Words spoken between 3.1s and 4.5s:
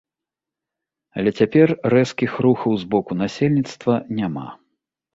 насельніцтва няма.